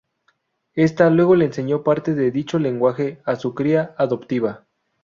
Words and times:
Esta 0.73 1.11
luego 1.11 1.35
le 1.35 1.45
enseñó 1.45 1.83
parte 1.83 2.15
de 2.15 2.31
dicho 2.31 2.57
lenguaje 2.57 3.21
a 3.23 3.35
su 3.35 3.53
cría 3.53 3.93
adoptiva. 3.99 4.65